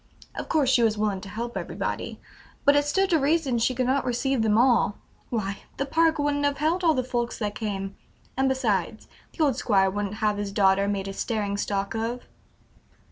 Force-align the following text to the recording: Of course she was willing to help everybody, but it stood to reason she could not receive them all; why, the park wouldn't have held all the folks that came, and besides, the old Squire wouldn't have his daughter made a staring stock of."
Of 0.33 0.49
course 0.49 0.71
she 0.71 0.81
was 0.81 0.97
willing 0.97 1.21
to 1.21 1.29
help 1.29 1.55
everybody, 1.55 2.19
but 2.65 2.75
it 2.75 2.85
stood 2.85 3.11
to 3.11 3.19
reason 3.19 3.59
she 3.59 3.75
could 3.75 3.85
not 3.85 4.03
receive 4.03 4.41
them 4.41 4.57
all; 4.57 4.97
why, 5.29 5.59
the 5.77 5.85
park 5.85 6.17
wouldn't 6.17 6.43
have 6.43 6.57
held 6.57 6.83
all 6.83 6.95
the 6.95 7.03
folks 7.03 7.37
that 7.37 7.53
came, 7.53 7.95
and 8.35 8.49
besides, 8.49 9.07
the 9.37 9.43
old 9.43 9.57
Squire 9.57 9.91
wouldn't 9.91 10.15
have 10.15 10.37
his 10.37 10.51
daughter 10.51 10.87
made 10.87 11.07
a 11.07 11.13
staring 11.13 11.55
stock 11.55 11.93
of." 11.93 12.25